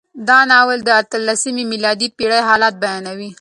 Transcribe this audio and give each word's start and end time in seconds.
دا 0.27 0.39
ناول 0.51 0.79
د 0.83 0.89
اتلسمې 1.01 1.63
میلادي 1.71 2.07
پېړۍ 2.17 2.41
حالات 2.49 2.75
بیانوي. 2.83 3.29